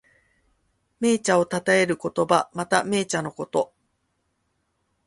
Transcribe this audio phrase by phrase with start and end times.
[0.99, 2.49] 銘茶をたたえる言葉。
[2.53, 3.71] また、銘茶のこと。